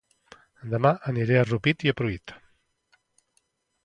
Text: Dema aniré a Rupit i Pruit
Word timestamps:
Dema 0.69 0.93
aniré 1.11 1.37
a 1.39 1.43
Rupit 1.49 1.85
i 1.89 1.93
Pruit 1.99 2.33